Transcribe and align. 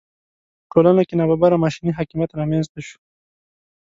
په 0.63 0.67
ټولنه 0.71 1.01
کې 1.07 1.15
ناببره 1.19 1.57
ماشیني 1.63 1.91
حاکمیت 1.97 2.31
رامېنځته 2.39 2.79
شو. 2.87 2.97